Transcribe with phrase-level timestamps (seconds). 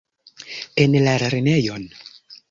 [0.85, 1.85] En la lernejon?